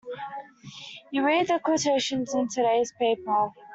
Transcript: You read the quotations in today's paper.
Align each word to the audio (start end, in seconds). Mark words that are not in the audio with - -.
You 1.11 1.23
read 1.23 1.47
the 1.49 1.59
quotations 1.59 2.33
in 2.33 2.47
today's 2.47 2.91
paper. 2.97 3.51